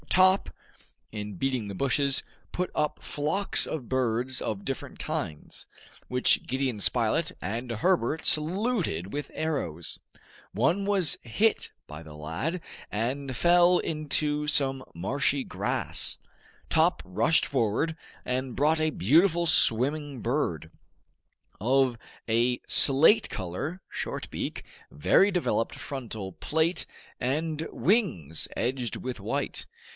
[0.09, 0.49] Top,
[1.11, 5.67] in beating the bushes, put up flocks of birds of different kinds,
[6.09, 9.99] which Gideon Spilett and Herbert saluted with arrows.
[10.53, 12.61] One was hit by the lad,
[12.91, 16.17] and fell into some marshy grass.
[16.69, 17.95] Top rushed forward,
[18.25, 20.71] and brought a beautiful swimming bird,
[21.61, 21.97] of
[22.27, 26.85] a slate color, short beak, very developed frontal plate,
[27.19, 29.67] and wings edged with white.